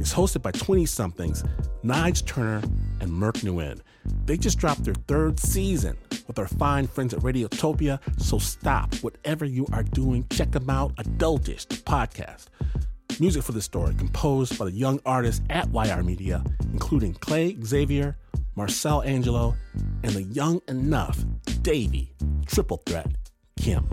It's 0.00 0.12
hosted 0.12 0.42
by 0.42 0.52
20 0.52 0.86
somethings 0.86 1.42
Nyge 1.84 2.26
Turner 2.26 2.62
and 3.00 3.12
Merk 3.12 3.36
Nguyen. 3.36 3.80
They 4.24 4.36
just 4.36 4.58
dropped 4.58 4.84
their 4.84 4.94
third 4.94 5.38
season 5.40 5.96
with 6.26 6.38
our 6.38 6.48
fine 6.48 6.86
friends 6.86 7.14
at 7.14 7.20
Radiotopia, 7.20 8.00
so 8.20 8.38
stop 8.38 8.94
whatever 8.96 9.44
you 9.44 9.66
are 9.72 9.82
doing. 9.82 10.26
Check 10.30 10.50
them 10.52 10.68
out, 10.68 10.94
Adultish, 10.96 11.66
the 11.68 11.76
podcast. 11.76 12.46
Music 13.18 13.42
for 13.42 13.52
this 13.52 13.64
story 13.64 13.94
composed 13.94 14.58
by 14.58 14.64
the 14.66 14.70
young 14.70 15.00
artists 15.06 15.40
at 15.48 15.68
YR 15.70 16.02
Media, 16.02 16.44
including 16.72 17.14
Clay 17.14 17.56
Xavier, 17.64 18.16
Marcel 18.56 19.02
Angelo, 19.02 19.56
and 20.02 20.12
the 20.12 20.22
young 20.22 20.60
enough 20.68 21.24
Davey 21.62 22.14
Triple 22.46 22.82
Threat 22.86 23.06
Kim. 23.58 23.88